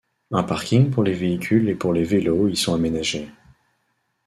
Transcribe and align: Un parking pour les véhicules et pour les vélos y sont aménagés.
Un 0.31 0.41
parking 0.41 0.89
pour 0.89 1.03
les 1.03 1.13
véhicules 1.13 1.69
et 1.69 1.75
pour 1.75 1.93
les 1.93 2.03
vélos 2.03 2.47
y 2.47 2.55
sont 2.55 2.73
aménagés. 2.73 3.29